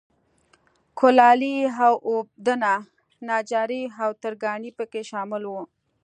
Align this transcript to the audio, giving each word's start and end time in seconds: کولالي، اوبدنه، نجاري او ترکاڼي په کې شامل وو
کولالي، 0.99 1.55
اوبدنه، 2.09 2.73
نجاري 3.27 3.83
او 4.03 4.09
ترکاڼي 4.21 4.69
په 4.77 4.83
کې 4.91 5.01
شامل 5.11 5.43
وو 5.47 5.63